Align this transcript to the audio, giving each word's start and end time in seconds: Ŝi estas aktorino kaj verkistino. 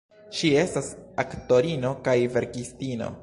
Ŝi 0.37 0.49
estas 0.61 0.89
aktorino 1.25 1.93
kaj 2.09 2.17
verkistino. 2.39 3.17